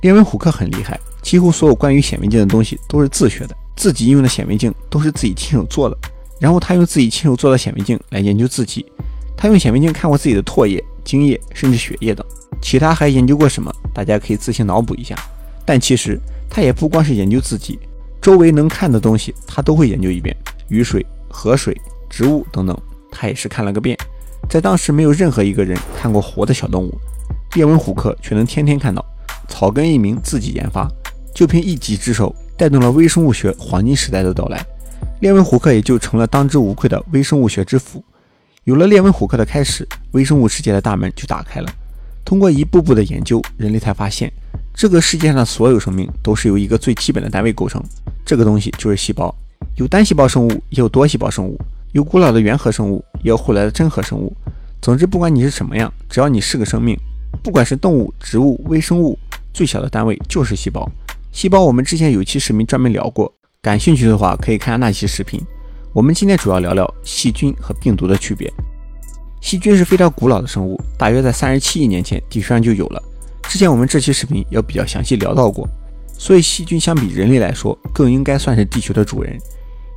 [0.00, 5.98] 列文虎克很厉害，几乎所有关于显微镜的东西都是自学的，自己用的显微镜都是自己亲手做的。
[6.38, 8.86] 然后他用自己亲手做的显微镜来研究自己，
[9.36, 12.24] 他用显微镜看过自己的唾液、精液，甚至血液等。
[12.62, 13.74] 其他还研究过什么？
[13.92, 15.16] 大家可以自行脑补一下。
[15.66, 16.16] 但其实
[16.48, 17.76] 他也不光是研究自己，
[18.22, 20.32] 周围能看的东西他都会研究一遍，
[20.68, 21.76] 雨水、河水、
[22.08, 22.80] 植物等等，
[23.10, 23.98] 他也是看了个遍。
[24.48, 26.96] 在当时没有任何一个人看过活的小动物，
[27.56, 29.04] 列文虎克却能天天看到。
[29.48, 30.88] 草根一名自己研发，
[31.34, 34.64] 就凭一己之手带动了微生物学黄金时代的到来，
[35.20, 38.04] 列文虎克也就成了当之无愧的微生物学之父。
[38.64, 41.68] 有了列文虎克的开始，微生物世界的大门就打开了。
[42.24, 44.30] 通过一步步的研究，人类才发现，
[44.74, 47.82] 这个世界上的所有生命都是由一个最基本的单位构成，
[48.26, 49.34] 这个东西就是细胞。
[49.76, 51.56] 有单细胞生物，也有多细胞生物；
[51.92, 54.36] 有古老的原核生物，也有后来的真核生物。
[54.82, 56.94] 总之，不管你是什么样，只要你是个生命，
[57.42, 59.18] 不管是动物、植物、微生物。
[59.52, 60.88] 最小的单位就是细胞。
[61.30, 65.40] 细胞，我们之前有一期视频专门聊过，感兴趣的话可以看下那期视频。
[65.92, 68.52] 我们今天主要聊聊细菌和病毒的区别。
[69.40, 73.02] 细菌是非常古老的生物，大约在三十七亿年前地球上就有了。
[73.44, 75.68] 之前我们这期视频也比较详细聊到过，
[76.18, 79.38] 所以细菌相比人类来说，更应该算是地球的主人。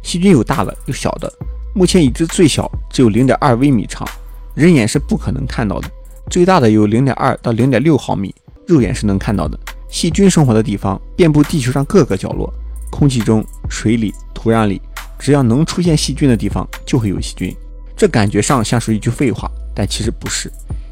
[0.04, 1.32] 细菌有大的有小的，
[1.74, 4.08] 目前已知最小只有零点二微米长，
[4.54, 5.88] 人眼是不可能看到的；
[6.30, 8.34] 最大的有零点二到零点六毫米。
[8.72, 9.60] 肉眼是能看到的。
[9.90, 12.52] 细菌生活的地方遍布地球上各个角落，
[12.90, 14.82] 空气中、水里、土壤里，
[15.20, 17.54] 只要能出现细菌的地方，就会有细菌。
[17.98, 20.52] 这感觉上像是一句废话，但其实不是，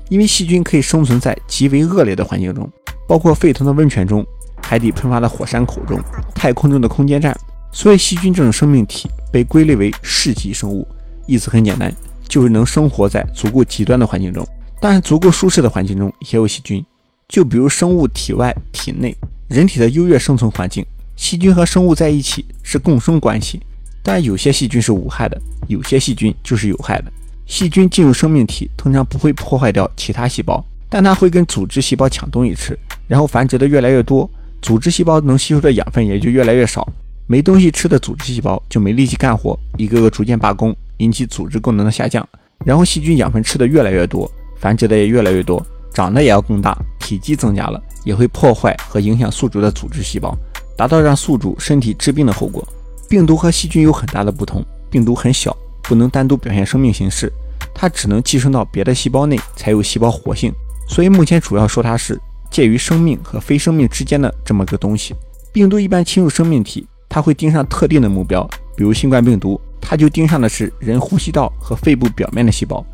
[0.09, 2.69] 因为细菌可以生存在极为恶劣的环境中，
[3.07, 4.25] 包括沸腾的温泉中、
[4.61, 5.97] 海底喷发的火山口中、
[6.35, 7.35] 太空中的空间站。
[7.71, 10.87] 所以，细菌这种生命体被归类为适级生物，
[11.25, 11.93] 意思很简单，
[12.27, 14.45] 就是能生活在足够极端的环境中。
[14.81, 16.83] 当然，足够舒适的环境中也有细菌。
[17.29, 19.15] 就比如生物体外、体内，
[19.47, 20.83] 人体的优越生存环境，
[21.15, 23.61] 细菌和生物在一起是共生关系。
[24.01, 27.11] 但有些细菌是无害的，有些细菌就是有害的。
[27.45, 34.27] 细菌进入生命体，通常不会破坏掉其他细胞，但它会跟组织细胞抢东西吃，然后繁殖的越来越多，
[34.59, 36.87] 组织细胞能吸收的养分也就越来越少，
[37.27, 42.27] 没东西吃的组织细胞就没力气干活，一个个逐渐罢工，引起组织功能的下降。
[42.65, 45.63] 然后细菌养分吃的越来越多，繁殖的也越来越多。
[45.91, 46.77] 长得也要更大，
[47.09, 50.37] 体积增加了，也会破坏和影响宿主的组织细胞，
[50.77, 52.67] 达到让宿主身体致病的后果。
[53.09, 57.33] 病毒和细菌有很大的不同，病毒很小，不能单独表现生命形式，
[57.73, 60.53] 它只能寄生到别的细胞内才有细胞活性。
[60.87, 62.21] 所以目前主要说它是
[62.51, 65.15] 介于生命和非生命之间的这么个东西。
[65.51, 68.47] 病毒一般侵入生命体，它会盯上特定的目标，
[68.77, 72.85] 比如新冠病毒，它就盯上的是人呼吸道和肺部表面的细胞。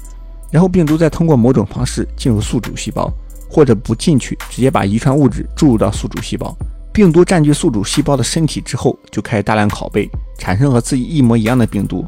[0.51, 3.11] 然后病毒再通过某种方式进入宿主细胞，
[3.49, 6.55] 或者不进去，直接把遗传物质注入到宿主细胞。
[6.93, 12.05] 病毒占据宿主细胞的身体之后，就开始大量拷贝，产生和自己一模一样的病毒。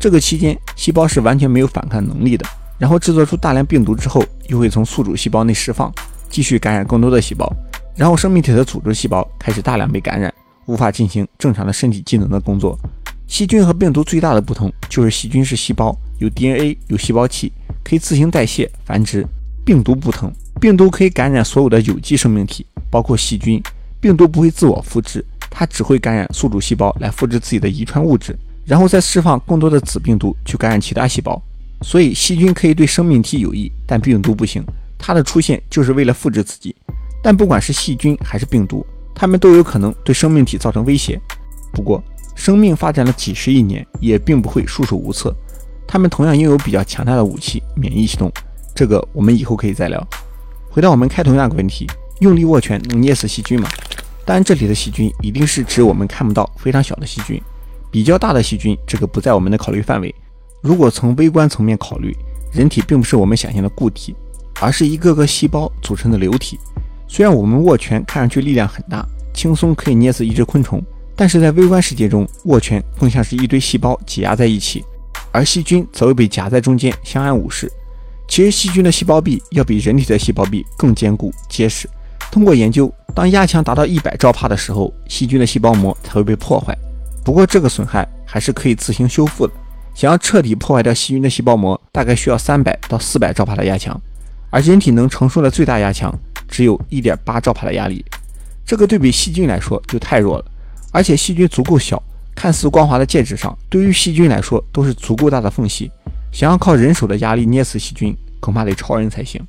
[0.00, 2.46] 这个期间，细胞是完全没有反抗能力的。
[2.78, 5.92] 然后制作出大量病毒之后，又会从宿主细胞内释放，
[6.30, 7.46] 继续感染更多的细胞。
[7.94, 10.32] 然后生命体的组织细胞开始大量被感染，
[10.64, 12.78] 无法进行正常的身体机能的工作。
[13.26, 17.52] 细菌和病毒最大的不同就是细菌是细胞，有 DNA，有细胞器。
[17.84, 19.26] 可以自行代谢繁殖，
[19.64, 23.60] 病毒不同，病毒可以感染所有的有机生命体，包括细菌。
[23.98, 31.40] 病毒不会自我复制，它只会感染宿主细胞来复制自己的遗传物质，然后再释放更多的子病毒去感染其他细胞。
[31.82, 34.62] 所以细菌可以对生命体有益，但病毒不行，
[34.98, 36.76] 它的出现就是为了复制自己。
[37.22, 38.84] 但不管是细菌还是病毒，
[39.14, 41.18] 它们都有可能对生命体造成威胁。
[41.72, 42.02] 不过，
[42.34, 45.34] 生命发展了几十亿年，也并不会束手无策。
[45.86, 48.32] 它们同样拥有比较强大的武器——免疫系统，
[48.74, 50.06] 这个我们以后可以再聊。
[50.72, 51.84] 回到我们开头那个问题：
[52.20, 53.68] 用力握拳能捏死细菌吗？
[54.24, 57.42] 当然，这里的细菌一定是指我们看不到、非常小的细菌。
[57.90, 60.14] 比较大的细菌，这个不在我们的考虑范围。
[60.62, 62.16] 如果从微观层面考虑，
[62.52, 64.14] 人体并不是我们想象的固体，
[64.60, 66.56] 而是一个个细胞组成的流体。
[67.08, 69.04] 虽然我们握拳看上去力量很大，
[69.34, 70.80] 轻松可以捏死一只昆虫，
[71.16, 74.84] 但是在微观世界中，握拳更像是一堆细胞挤压在一起。
[75.32, 77.68] 而细菌则会被夹在中间，相安无事。
[78.30, 81.90] 其实细菌的细胞壁要比人体的细胞壁更坚固结实。
[82.30, 86.72] 通过研究，当压强达到一百兆帕的时候，细菌的细胞膜才会被破坏。
[87.24, 89.52] 不过这个损害还是可以自行修复的。
[89.96, 94.00] 想要彻底破坏掉细菌的细胞膜，大概需要三百到四百兆帕的压强，
[94.48, 96.16] 而人体能承受的最大压强
[96.48, 98.04] 只有一点八兆帕的压力。
[98.64, 100.44] 这个对比细菌来说就太弱了，
[100.92, 102.00] 而且细菌足够小。
[102.32, 105.90] 看似光滑的介质上，对于细菌来说都是足够大的缝隙。
[106.32, 109.40] 想要靠人手的压力捏死细菌，恐怕得超人才行。